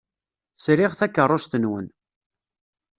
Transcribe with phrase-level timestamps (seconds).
[0.63, 1.87] Sriɣ takeṛṛust-nwen.